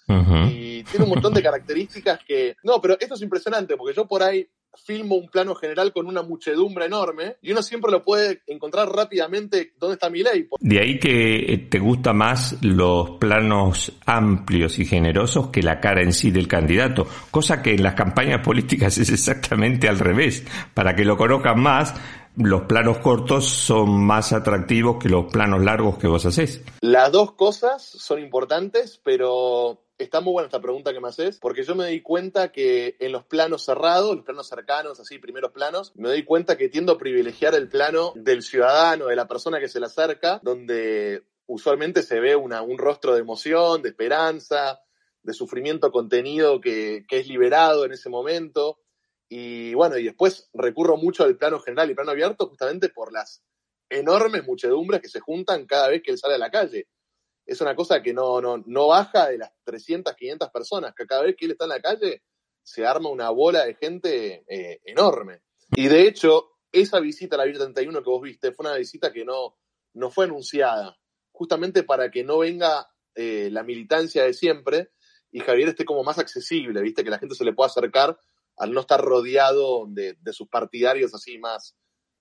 y 0.50 0.82
tiene 0.84 1.04
un 1.04 1.10
montón 1.10 1.34
de 1.34 1.42
características 1.42 2.20
que... 2.24 2.56
No, 2.62 2.80
pero 2.80 2.96
esto 2.98 3.14
es 3.14 3.22
impresionante, 3.22 3.76
porque 3.76 3.94
yo 3.94 4.06
por 4.06 4.22
ahí 4.22 4.48
filmo 4.85 5.16
un 5.16 5.28
plano 5.28 5.54
general 5.54 5.92
con 5.92 6.06
una 6.06 6.23
muchedumbre 6.23 6.87
enorme 6.87 7.37
y 7.42 7.52
uno 7.52 7.62
siempre 7.62 7.90
lo 7.90 8.04
puede 8.04 8.42
encontrar 8.47 8.88
rápidamente 8.88 9.73
dónde 9.78 9.94
está 9.94 10.11
mi 10.11 10.23
ley. 10.23 10.49
De 10.61 10.80
ahí 10.80 10.99
que 10.99 11.66
te 11.70 11.78
gusta 11.78 12.12
más 12.12 12.56
los 12.62 13.11
planos 13.18 13.92
amplios 14.06 14.78
y 14.78 14.85
generosos 14.85 15.49
que 15.49 15.62
la 15.62 15.80
cara 15.80 16.02
en 16.02 16.12
sí 16.12 16.30
del 16.30 16.49
candidato, 16.49 17.06
cosa 17.30 17.62
que 17.62 17.75
en 17.75 17.82
las 17.82 17.94
campañas 17.94 18.44
políticas 18.44 18.99
es 18.99 19.11
exactamente 19.11 19.88
al 19.88 19.99
revés. 19.99 20.44
Para 20.75 20.94
que 20.94 21.04
lo 21.04 21.16
conozcan 21.16 21.61
más, 21.61 21.94
los 22.37 22.62
planos 22.62 22.99
cortos 22.99 23.47
son 23.47 24.04
más 24.04 24.32
atractivos 24.32 24.99
que 25.02 25.08
los 25.08 25.26
planos 25.32 25.62
largos 25.62 25.99
que 25.99 26.06
vos 26.06 26.25
hacés. 26.25 26.62
Las 26.80 27.11
dos 27.11 27.32
cosas 27.32 27.82
son 27.82 28.20
importantes, 28.20 29.00
pero 29.02 29.82
Está 29.99 30.21
muy 30.21 30.33
buena 30.33 30.47
esta 30.47 30.61
pregunta 30.61 30.93
que 30.93 31.00
me 31.00 31.09
haces, 31.09 31.40
porque 31.40 31.64
yo 31.64 31.75
me 31.75 31.88
di 31.88 32.02
cuenta 32.02 32.52
que 32.52 32.97
en 33.00 33.11
los 33.11 33.25
planos 33.25 33.64
cerrados, 33.64 34.14
los 34.14 34.25
planos 34.25 34.49
cercanos, 34.49 35.00
así, 35.00 35.19
primeros 35.19 35.50
planos, 35.50 35.93
me 35.97 36.09
doy 36.09 36.25
cuenta 36.25 36.57
que 36.57 36.69
tiendo 36.69 36.93
a 36.93 36.99
privilegiar 36.99 37.57
el 37.57 37.69
plano 37.69 38.12
del 38.14 38.43
ciudadano, 38.43 39.07
de 39.07 39.17
la 39.17 39.26
persona 39.26 39.59
que 39.59 39.67
se 39.67 39.81
le 39.81 39.87
acerca, 39.87 40.38
donde 40.45 41.25
usualmente 41.47 42.02
se 42.02 42.21
ve 42.21 42.37
una, 42.37 42.62
un 42.62 42.78
rostro 42.78 43.12
de 43.14 43.23
emoción, 43.23 43.83
de 43.83 43.88
esperanza, 43.88 44.81
de 45.25 45.33
sufrimiento 45.33 45.90
contenido 45.90 46.61
que, 46.61 47.05
que 47.09 47.19
es 47.19 47.26
liberado 47.26 47.85
en 47.85 47.90
ese 47.90 48.09
momento. 48.09 48.78
Y 49.28 49.75
bueno, 49.75 49.99
y 49.99 50.05
después 50.05 50.49
recurro 50.55 50.97
mucho 50.97 51.25
al 51.25 51.37
plano 51.37 51.59
general 51.59 51.90
y 51.90 51.95
plano 51.95 52.12
abierto 52.12 52.47
justamente 52.47 52.88
por 52.88 53.12
las 53.12 53.43
enormes 53.90 54.47
muchedumbres 54.47 55.00
que 55.00 55.09
se 55.09 55.19
juntan 55.19 55.67
cada 55.67 55.88
vez 55.88 56.02
que 56.05 56.12
él 56.12 56.19
sale 56.19 56.37
a 56.37 56.38
la 56.38 56.52
calle 56.52 56.87
es 57.49 57.62
una 57.62 57.75
cosa 57.75 58.02
que 58.02 58.12
no, 58.12 58.43
no, 58.43 58.62
no 58.67 58.88
baja 58.88 59.28
de 59.28 59.38
las 59.38 59.50
300, 59.64 60.14
500 60.14 60.50
personas, 60.50 60.95
que 60.95 61.07
cada 61.07 61.23
vez 61.23 61.35
que 61.35 61.47
él 61.47 61.52
está 61.52 61.64
en 61.64 61.71
la 61.71 61.81
calle 61.81 62.23
se 62.62 62.85
arma 62.85 63.09
una 63.09 63.31
bola 63.31 63.64
de 63.64 63.75
gente 63.75 64.45
eh, 64.47 64.81
enorme. 64.85 65.40
Y 65.75 65.88
de 65.88 66.07
hecho, 66.07 66.50
esa 66.71 67.00
visita 67.00 67.37
a 67.37 67.38
la 67.38 67.45
Villa 67.47 67.61
31 67.61 68.02
que 68.02 68.11
vos 68.11 68.21
viste 68.21 68.52
fue 68.52 68.67
una 68.67 68.76
visita 68.76 69.11
que 69.11 69.25
no, 69.25 69.57
no 69.95 70.11
fue 70.11 70.26
anunciada, 70.26 70.99
justamente 71.33 71.85
para 71.85 72.11
que 72.11 72.23
no 72.23 72.38
venga 72.38 72.87
eh, 73.14 73.49
la 73.50 73.62
militancia 73.62 74.25
de 74.25 74.35
siempre 74.35 74.90
y 75.31 75.40
Javier 75.40 75.71
esté 75.71 75.87
como 75.87 76.05
más 76.05 76.19
accesible, 76.19 76.83
viste, 76.83 77.02
que 77.02 77.11
la 77.11 77.19
gente 77.19 77.35
se 77.35 77.45
le 77.45 77.55
pueda 77.55 77.69
acercar 77.69 78.19
al 78.59 78.73
no 78.73 78.81
estar 78.81 79.00
rodeado 79.00 79.87
de, 79.88 80.17
de 80.21 80.33
sus 80.35 80.49
partidarios 80.49 81.14
así 81.14 81.38
más, 81.38 81.76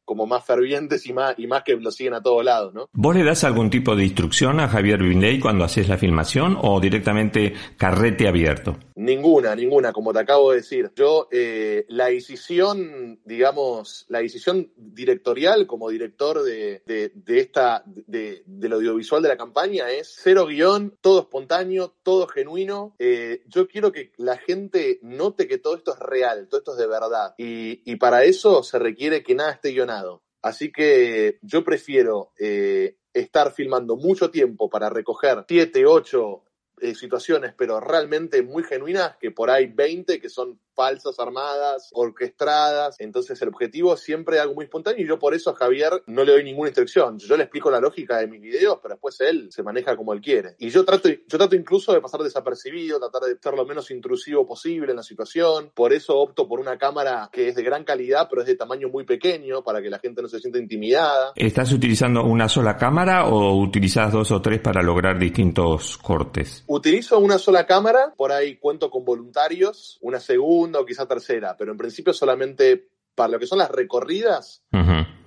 como 0.08 0.26
más 0.26 0.46
fervientes 0.46 1.06
y 1.06 1.12
más, 1.12 1.36
y 1.38 1.48
más 1.48 1.64
que 1.64 1.76
lo 1.76 1.92
siguen 1.92 2.14
a 2.14 2.24
todos 2.24 2.44
lados, 2.44 2.74
¿no? 2.74 2.90
¿Vos 2.94 3.14
le 3.14 3.26
das 3.26 3.44
algún 3.44 3.70
tipo 3.70 3.94
de 3.94 4.06
instrucción 4.06 4.62
a 4.62 4.70
Javier 4.70 5.04
Binley 5.04 5.38
cuando 5.38 5.66
haces 5.66 5.90
la 5.90 5.98
filmación 5.98 6.58
o 6.62 6.80
directamente 6.80 7.54
carrete 7.76 8.26
abierto? 8.26 8.78
Ninguna, 8.96 9.54
ninguna, 9.54 9.92
como 9.92 10.14
te 10.14 10.20
acabo 10.20 10.52
de 10.52 10.58
decir. 10.58 10.92
Yo, 10.96 11.28
eh, 11.30 11.86
la 11.90 12.06
decisión, 12.06 13.20
digamos, 13.26 14.06
la 14.08 14.20
decisión 14.20 14.72
directorial 14.78 15.68
como 15.68 15.90
director 15.90 16.42
de, 16.42 16.82
de, 16.86 17.40
esta, 17.40 17.84
de, 17.86 18.44
del 18.46 18.74
audiovisual 18.74 19.22
de 19.22 19.28
la 19.28 19.38
campaña 19.38 19.92
es 19.92 20.16
cero 20.24 20.46
guion, 20.48 20.98
todo 21.02 21.20
espontáneo, 21.20 21.96
todo 22.02 22.28
genuino. 22.28 22.96
Eh, 22.98 23.44
yo 23.48 23.68
quiero 23.68 23.92
que 23.92 24.14
la 24.16 24.38
gente 24.38 25.00
note 25.02 25.50
que 25.50 25.58
todo 25.58 25.76
esto 25.76 25.94
es 25.94 26.00
real, 26.00 26.48
todo 26.50 26.60
esto 26.60 26.72
es 26.72 26.78
de 26.78 26.88
verdad. 26.88 27.36
Y, 27.38 27.82
y 27.92 27.98
para 27.98 28.24
eso 28.24 28.64
se 28.64 28.80
requiere 28.80 29.22
que 29.22 29.36
nada 29.36 29.52
esté 29.52 29.72
guionado 29.72 29.97
Así 30.42 30.72
que 30.72 31.40
yo 31.42 31.64
prefiero 31.64 32.32
eh, 32.40 32.98
estar 33.14 33.52
filmando 33.52 33.96
mucho 33.96 34.30
tiempo 34.30 34.70
para 34.70 34.90
recoger 34.90 35.46
7, 35.48 35.86
8 35.86 36.44
eh, 36.82 36.96
situaciones, 36.96 37.54
pero 37.58 37.80
realmente 37.80 38.42
muy 38.44 38.64
genuinas, 38.64 39.18
que 39.18 39.32
por 39.32 39.50
ahí 39.50 39.68
20 39.68 40.20
que 40.20 40.30
son 40.30 40.60
falsas 40.78 41.20
armadas, 41.20 41.90
orquestadas. 41.92 42.96
Entonces 43.00 43.42
el 43.42 43.50
objetivo 43.50 43.96
es 43.96 44.02
siempre 44.02 44.40
algo 44.40 44.54
muy 44.54 44.66
espontáneo 44.66 45.04
y 45.04 45.08
yo 45.08 45.18
por 45.18 45.34
eso 45.34 45.50
a 45.50 45.56
Javier 45.56 46.04
no 46.06 46.24
le 46.24 46.34
doy 46.34 46.44
ninguna 46.44 46.70
instrucción. 46.70 47.18
Yo 47.18 47.36
le 47.36 47.44
explico 47.44 47.72
la 47.72 47.80
lógica 47.80 48.20
de 48.20 48.28
mis 48.28 48.40
videos, 48.40 48.78
pero 48.82 48.94
después 48.94 49.20
él 49.22 49.50
se 49.52 49.64
maneja 49.64 49.98
como 49.98 50.14
él 50.14 50.22
quiere. 50.22 50.56
Y 50.60 50.70
yo 50.70 50.86
trato, 50.86 51.10
yo 51.10 51.38
trato 51.38 51.56
incluso 51.56 51.94
de 51.94 52.00
pasar 52.00 52.22
desapercibido, 52.22 53.00
tratar 53.00 53.24
de 53.24 53.38
ser 53.42 53.56
lo 53.56 53.66
menos 53.66 53.90
intrusivo 53.90 54.46
posible 54.46 54.92
en 54.92 54.98
la 54.98 55.04
situación. 55.04 55.72
Por 55.74 55.94
eso 55.94 56.16
opto 56.16 56.48
por 56.48 56.60
una 56.60 56.78
cámara 56.78 57.28
que 57.34 57.48
es 57.48 57.56
de 57.56 57.64
gran 57.64 57.84
calidad, 57.84 58.28
pero 58.30 58.44
es 58.44 58.48
de 58.48 58.56
tamaño 58.56 58.88
muy 58.90 59.04
pequeño 59.04 59.64
para 59.64 59.82
que 59.82 59.90
la 59.90 59.98
gente 59.98 60.22
no 60.22 60.28
se 60.28 60.40
sienta 60.40 60.60
intimidada. 60.60 61.32
¿Estás 61.36 61.72
utilizando 61.72 62.24
una 62.24 62.48
sola 62.48 62.78
cámara 62.78 63.26
o 63.26 63.60
utilizas 63.60 64.14
dos 64.14 64.30
o 64.32 64.42
tres 64.44 64.60
para 64.60 64.84
lograr 64.84 65.18
distintos 65.18 65.98
cortes? 65.98 66.64
Utilizo 66.68 67.18
una 67.18 67.40
sola 67.40 67.66
cámara, 67.66 68.14
por 68.16 68.32
ahí 68.32 68.58
cuento 68.58 68.92
con 68.92 69.04
voluntarios, 69.04 69.98
una 70.02 70.20
segunda 70.20 70.67
o 70.76 70.86
quizá 70.86 71.08
tercera, 71.08 71.56
pero 71.58 71.72
en 71.72 71.78
principio 71.78 72.14
solamente 72.14 72.90
para 73.16 73.32
lo 73.32 73.40
que 73.40 73.48
son 73.48 73.58
las 73.58 73.72
recorridas 73.72 74.64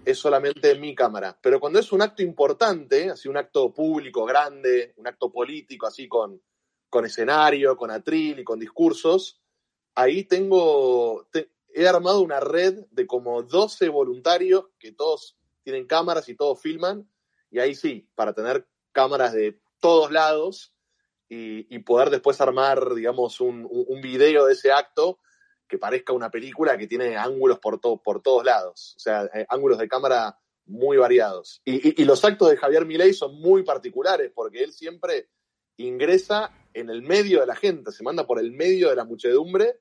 es 0.05 0.19
solamente 0.19 0.77
mi 0.77 0.95
cámara. 0.95 1.37
Pero 1.43 1.59
cuando 1.59 1.79
es 1.79 1.91
un 1.93 2.03
acto 2.03 2.23
importante, 2.23 3.11
así 3.11 3.29
un 3.29 3.37
acto 3.37 3.75
público 3.75 4.25
grande, 4.25 4.95
un 4.97 5.07
acto 5.07 5.33
político, 5.33 5.87
así 5.87 6.07
con, 6.07 6.41
con 6.89 7.05
escenario, 7.05 7.77
con 7.77 7.91
atril 7.91 8.39
y 8.39 8.45
con 8.45 8.61
discursos, 8.61 9.41
ahí 9.95 10.25
tengo, 10.25 11.27
he 11.75 11.89
armado 11.89 12.21
una 12.21 12.39
red 12.39 12.87
de 12.91 13.07
como 13.07 13.43
12 13.43 13.89
voluntarios 13.89 14.67
que 14.79 14.93
todos 14.93 15.37
tienen 15.65 15.87
cámaras 15.87 16.29
y 16.29 16.37
todos 16.37 16.61
filman, 16.61 17.09
y 17.51 17.59
ahí 17.59 17.75
sí, 17.75 18.09
para 18.15 18.35
tener 18.35 18.69
cámaras 18.93 19.33
de 19.33 19.61
todos 19.81 20.13
lados, 20.13 20.75
y, 21.33 21.79
poder 21.81 22.11
después 22.11 22.41
armar, 22.41 22.95
digamos, 22.95 23.41
un, 23.41 23.69
un, 23.71 24.01
video 24.01 24.47
de 24.47 24.55
ese 24.55 24.73
acto 24.73 25.21
que 25.71 25.79
parezca 25.79 26.13
una 26.13 26.31
película 26.31 26.77
que 26.77 26.87
tiene 26.87 27.17
ángulos 27.17 27.61
por, 27.61 27.81
por 27.81 28.21
todos 28.21 28.45
lados, 28.45 28.95
o 28.97 29.01
sea, 29.01 29.25
eh, 29.33 29.47
ángulos 29.49 29.79
de 29.79 29.89
cámara 29.89 30.37
muy 30.67 30.97
variados. 30.99 31.63
Y, 31.65 32.01
y, 32.01 32.05
los 32.05 32.25
actos 32.25 32.51
de 32.51 32.57
Javier 32.57 32.85
Milei 32.85 33.15
son 33.15 33.41
muy 33.41 33.63
particulares 33.63 34.31
porque 34.35 34.63
él 34.63 34.73
siempre 34.73 35.31
ingresa 35.77 36.53
en 36.75 36.91
el 36.91 37.03
medio 37.03 37.41
de 37.41 37.47
la 37.47 37.57
gente, 37.57 37.93
se 37.93 38.03
manda 38.03 38.27
por 38.27 38.39
el 38.39 38.53
medio 38.53 38.91
de 38.91 38.97
la 38.97 39.05
muchedumbre 39.05 39.81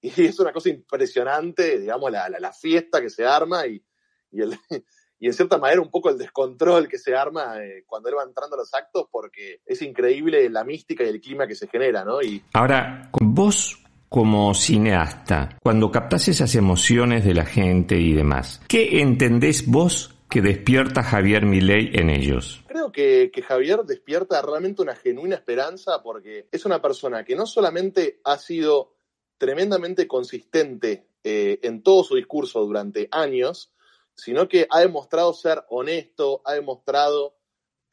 y 0.00 0.08
es 0.24 0.38
una 0.38 0.52
cosa 0.52 0.68
impresionante, 0.68 1.78
digamos, 1.80 2.10
la, 2.10 2.28
la, 2.28 2.52
fiesta 2.52 3.00
que 3.00 3.10
se 3.10 3.24
arma 3.24 3.66
y, 3.66 3.84
y 5.18 5.26
en 5.26 5.32
cierta 5.32 5.58
manera 5.58 5.80
un 5.80 5.90
poco 5.90 6.10
el 6.10 6.18
descontrol 6.18 6.88
que 6.88 6.98
se 6.98 7.14
arma 7.14 7.62
eh, 7.62 7.84
cuando 7.86 8.08
él 8.08 8.16
va 8.16 8.24
entrando 8.24 8.54
a 8.54 8.58
los 8.60 8.72
actos 8.74 9.06
porque 9.10 9.60
es 9.64 9.82
increíble 9.82 10.48
la 10.50 10.64
mística 10.64 11.04
y 11.04 11.08
el 11.08 11.20
clima 11.20 11.46
que 11.46 11.54
se 11.54 11.68
genera, 11.68 12.04
¿no? 12.04 12.22
Y... 12.22 12.42
Ahora, 12.52 13.10
vos 13.20 13.82
como 14.16 14.54
cineasta, 14.54 15.58
cuando 15.62 15.90
captás 15.90 16.28
esas 16.28 16.54
emociones 16.54 17.22
de 17.22 17.34
la 17.34 17.44
gente 17.44 18.00
y 18.00 18.14
demás, 18.14 18.62
¿qué 18.66 19.02
entendés 19.02 19.66
vos 19.66 20.14
que 20.30 20.40
despierta 20.40 21.02
Javier 21.02 21.44
Milei 21.44 21.90
en 21.92 22.08
ellos? 22.08 22.64
Creo 22.66 22.90
que, 22.90 23.30
Javier 23.46 23.80
despierta 23.84 24.40
realmente 24.40 24.80
una 24.80 24.96
genuina 24.96 25.34
esperanza 25.34 26.02
porque 26.02 26.48
es 26.50 26.64
una 26.64 26.80
persona 26.80 27.26
que 27.26 27.36
no 27.36 27.44
solamente 27.44 28.22
ha 28.24 28.38
sido 28.38 28.96
tremendamente 29.36 30.08
consistente 30.08 31.08
eh, 31.22 31.58
en 31.62 31.82
todo 31.82 32.02
su 32.02 32.16
discurso 32.16 32.64
durante 32.64 33.08
años, 33.10 33.74
sino 34.14 34.48
que 34.48 34.66
ha 34.70 34.80
demostrado 34.80 35.34
ser 35.34 35.62
honesto, 35.68 36.40
ha 36.46 36.54
demostrado 36.54 37.35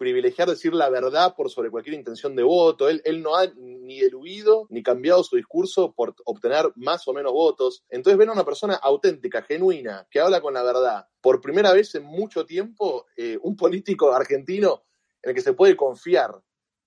privilegiar 0.04 0.50
decir 0.50 0.74
la 0.74 0.90
verdad 0.90 1.34
por 1.34 1.50
sobre 1.50 1.72
cualquier 1.72 1.96
intención 1.96 2.36
de 2.36 2.44
voto. 2.44 2.90
Él, 2.90 3.02
él 3.06 3.22
no 3.22 3.38
ha 3.38 3.48
ni 3.56 4.02
eludido 4.02 4.68
ni 4.70 4.84
cambiado 4.84 5.24
su 5.24 5.38
discurso 5.38 5.94
por 5.94 6.14
obtener 6.26 6.74
más 6.76 7.08
o 7.08 7.14
menos 7.14 7.32
votos. 7.32 7.86
Entonces 7.88 8.18
ven 8.18 8.28
a 8.28 8.34
una 8.34 8.44
persona 8.44 8.76
auténtica, 8.76 9.44
genuina, 9.44 10.06
que 10.12 10.20
habla 10.20 10.42
con 10.42 10.54
la 10.54 10.62
verdad. 10.62 11.08
Por 11.22 11.40
primera 11.40 11.72
vez 11.72 11.96
en 11.96 12.04
mucho 12.04 12.46
tiempo, 12.46 13.06
eh, 13.16 13.38
un 13.42 13.56
político 13.56 14.12
argentino 14.12 14.84
en 15.22 15.30
el 15.30 15.36
que 15.36 15.42
se 15.42 15.54
puede 15.54 15.78
confiar. 15.78 16.38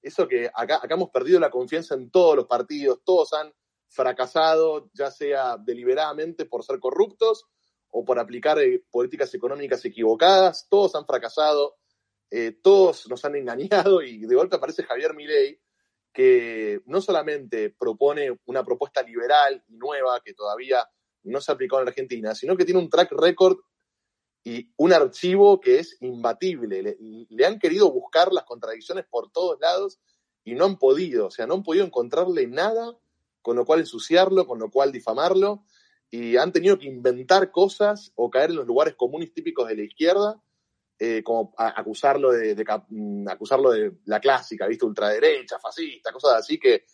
Eso 0.03 0.29
que 0.29 0.51
acá, 0.53 0.77
acá 0.83 0.95
hemos 0.95 1.09
perdido 1.09 1.41
la 1.41 1.51
confianza 1.51 1.95
en 1.95 2.11
todos 2.11 2.37
los 2.37 2.47
partidos, 2.47 3.01
todos 3.03 3.33
han 3.33 3.51
fracasado, 3.89 4.91
ya 4.93 5.11
sea 5.11 5.57
deliberadamente 5.57 6.45
por 6.45 6.65
ser 6.65 6.79
corruptos 6.81 7.47
o 7.91 8.05
por 8.05 8.19
aplicar 8.19 8.59
eh, 8.59 8.85
políticas 8.91 9.33
económicas 9.35 9.83
equivocadas, 9.87 10.67
todos 10.69 10.95
han 10.95 11.07
fracasado, 11.07 11.77
eh, 12.31 12.59
todos 12.63 13.09
nos 13.09 13.25
han 13.25 13.37
engañado 13.37 14.03
y 14.03 14.27
de 14.27 14.35
golpe 14.35 14.57
aparece 14.57 14.83
Javier 14.83 15.15
Milei, 15.15 15.61
que 16.13 16.81
no 16.87 17.01
solamente 17.01 17.71
propone 17.71 18.39
una 18.47 18.65
propuesta 18.65 19.03
liberal 19.03 19.63
y 19.69 19.77
nueva 19.77 20.21
que 20.25 20.35
todavía 20.35 20.89
no 21.25 21.41
se 21.41 21.51
ha 21.51 21.55
aplicado 21.55 21.83
en 21.83 21.89
Argentina, 21.89 22.35
sino 22.35 22.57
que 22.57 22.65
tiene 22.65 22.81
un 22.81 22.89
track 22.89 23.13
record 23.13 23.59
y 24.43 24.73
un 24.77 24.93
archivo 24.93 25.61
que 25.61 25.81
es 25.81 25.97
imbatible. 26.01 26.83
Le, 26.83 26.97
le, 27.29 27.47
han 27.47 27.59
querido 27.59 27.91
buscar 27.91 28.33
las 28.33 28.45
contradicciones 28.45 29.05
por 29.11 29.31
todos 29.31 29.59
lados 29.61 29.99
y 30.45 30.55
no 30.55 30.65
han 30.65 30.79
podido, 30.79 31.27
o 31.27 31.31
sea, 31.31 31.47
no 31.47 31.55
han 31.55 31.63
podido 31.63 31.85
encontrarle 31.85 32.47
nada 32.47 32.97
con 33.43 33.57
lo 33.57 33.65
cual 33.65 33.81
ensuciarlo, 33.81 34.47
con 34.47 34.59
lo 34.59 34.71
cual 34.71 34.91
difamarlo, 34.91 35.65
y 36.11 36.37
han 36.37 36.53
tenido 36.53 36.79
que 36.79 36.87
inventar 36.87 37.51
cosas 37.51 38.13
o 38.15 38.31
caer 38.31 38.51
en 38.51 38.57
los 38.57 38.67
lugares 38.67 38.95
comunes 38.97 39.33
típicos 39.33 39.69
de 39.69 39.77
la 39.77 39.83
izquierda, 39.83 40.43
eh, 40.99 41.23
como 41.23 41.55
acusarlo 41.57 42.33
de, 42.33 42.65
mm, 42.89 43.29
acusarlo 43.29 43.71
de 43.71 43.93
la 44.07 44.21
clásica, 44.21 44.67
¿viste? 44.67 44.87
Ultraderecha, 44.87 45.59
fascista, 45.59 46.13
cosas 46.13 46.35
así 46.35 46.59
que, 46.59 46.85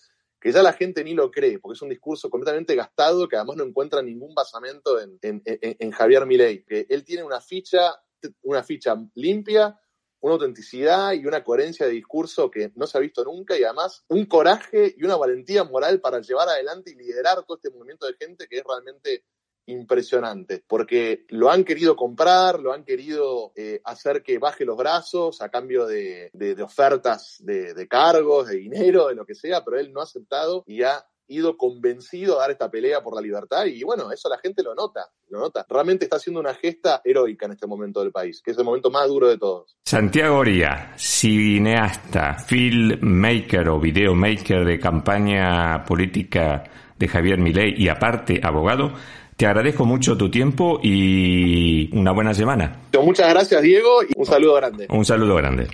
que 0.41 0.51
ya 0.51 0.63
la 0.63 0.73
gente 0.73 1.05
ni 1.05 1.15
lo 1.15 1.31
cree, 1.31 1.59
porque 1.59 1.77
es 1.77 1.83
un 1.83 1.91
discurso 1.91 2.29
completamente 2.29 2.75
gastado 2.75 3.29
que 3.29 3.37
además 3.37 3.57
no 3.57 3.65
encuentra 3.65 4.03
ningún 4.03 4.35
basamento 4.35 5.01
en, 5.01 5.19
en, 5.23 5.43
en 5.45 5.91
Javier 5.93 6.27
Milei, 6.27 6.65
que 6.65 6.87
él 6.89 7.05
tiene 7.05 7.23
una 7.23 7.41
ficha, 7.41 7.95
una 8.43 8.63
ficha 8.63 8.97
limpia, 9.15 9.79
una 10.23 10.35
autenticidad 10.35 11.13
y 11.13 11.27
una 11.27 11.43
coherencia 11.43 11.87
de 11.87 11.93
discurso 11.93 12.51
que 12.51 12.73
no 12.77 12.87
se 12.87 12.97
ha 12.97 13.01
visto 13.01 13.25
nunca 13.25 13.59
y 13.59 13.65
además 13.65 14.05
un 14.09 14.25
coraje 14.27 14.95
y 14.97 15.05
una 15.05 15.17
valentía 15.17 15.65
moral 15.65 16.01
para 16.01 16.21
llevar 16.21 16.49
adelante 16.49 16.93
y 16.93 16.95
liderar 16.95 17.45
todo 17.45 17.57
este 17.57 17.71
movimiento 17.71 18.07
de 18.07 18.15
gente 18.15 18.47
que 18.49 18.59
es 18.59 18.65
realmente 18.65 19.25
impresionante, 19.67 20.65
porque 20.67 21.25
lo 21.29 21.51
han 21.51 21.65
querido 21.65 21.97
comprar, 21.97 22.61
lo 22.61 22.73
han 22.73 22.85
querido 22.85 23.53
eh, 23.57 23.81
hacer 23.85 24.23
que 24.23 24.39
baje 24.39 24.65
los 24.65 24.77
brazos 24.77 25.41
a 25.41 25.49
cambio 25.49 25.87
de, 25.87 26.31
ofertas 26.63 27.37
de, 27.41 27.75
de, 27.75 27.89
cargos, 27.89 28.49
de 28.49 28.57
dinero, 28.57 29.09
de 29.09 29.15
lo 29.15 29.25
que 29.25 29.35
sea, 29.35 29.65
pero 29.65 29.79
él 29.79 29.93
no 29.93 30.01
ha 30.01 30.05
aceptado 30.05 30.65
y 30.67 30.83
ha 30.83 31.05
ido 31.29 31.57
convencido 31.57 32.37
a 32.37 32.43
dar 32.43 32.51
esta 32.51 32.71
pelea 32.71 33.03
por 33.03 33.15
la 33.15 33.21
libertad 33.21 33.65
y 33.67 33.83
bueno, 33.83 34.11
eso 34.13 34.29
la 34.29 34.39
gente 34.39 34.63
lo 34.63 34.75
nota, 34.75 35.07
lo 35.31 35.41
nota. 35.41 35.65
Realmente 35.69 36.05
está 36.05 36.17
haciendo 36.17 36.41
una 36.41 36.55
gesta 36.55 37.01
heroica 37.05 37.47
en 37.47 37.53
este 37.53 37.67
momento 37.67 38.01
del 38.01 38.13
país, 38.13 38.43
que 38.43 38.51
es 38.51 38.59
el 38.59 38.65
momento 38.65 38.91
más 38.91 39.09
duro 39.09 39.29
de 39.29 39.39
todos. 39.39 39.77
Santiago 39.85 40.39
Oría, 40.39 40.93
cineasta, 40.97 42.39
filmmaker 42.39 43.69
o 43.69 43.81
videomaker 43.81 44.65
de 44.65 44.79
campaña 44.79 45.85
política 45.85 46.65
de 46.99 47.09
Javier 47.09 47.39
Milei 47.39 47.75
y 47.77 47.89
aparte 47.89 48.41
abogado, 48.43 48.93
te 49.37 49.47
agradezco 49.47 49.85
mucho 49.85 50.17
tu 50.17 50.31
tiempo 50.31 50.79
y 50.83 51.95
una 51.97 52.13
buena 52.13 52.35
semana. 52.35 52.81
Muchas 53.03 53.29
gracias 53.31 53.63
Diego 53.63 54.03
y 54.03 54.13
un 54.17 54.27
saludo 54.27 54.55
grande. 54.55 54.87
Un 54.91 55.05
saludo 55.05 55.35
grande. 55.37 55.69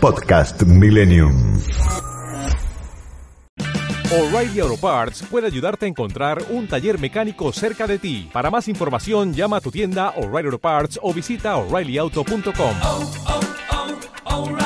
Podcast 0.00 0.62
Millennium. 0.62 1.60
O'Reilly 4.12 4.60
Auto 4.60 4.76
Parts 4.76 5.24
puede 5.28 5.48
ayudarte 5.48 5.84
a 5.84 5.88
encontrar 5.88 6.42
un 6.50 6.68
taller 6.68 6.98
mecánico 6.98 7.52
cerca 7.52 7.88
de 7.88 7.98
ti. 7.98 8.30
Para 8.32 8.52
más 8.52 8.68
información, 8.68 9.34
llama 9.34 9.56
a 9.56 9.60
tu 9.60 9.72
tienda 9.72 10.10
O'Reilly 10.16 10.46
Auto 10.46 10.58
Parts 10.58 11.00
o 11.02 11.12
visita 11.12 11.56
oreillyauto.com. 11.56 12.76
Oh, 12.82 13.12
oh, 13.26 13.40
oh, 14.26 14.56